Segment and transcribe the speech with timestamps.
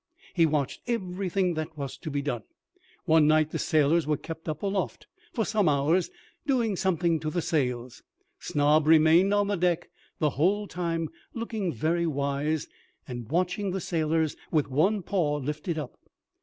[0.33, 2.41] He watched everything that was to be done.
[3.05, 6.09] One night the sailors were kept up aloft for some hours
[6.47, 8.01] doing something to the sails;
[8.39, 12.67] Snob remained on the deck the whole time, looking very wise,
[13.07, 15.99] and watching the sailors with one paw lifted up.